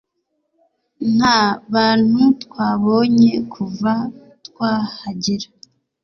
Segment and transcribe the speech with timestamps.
[1.15, 1.39] Nta
[1.73, 3.93] bantu twabonye kuva
[4.47, 5.47] twahagera,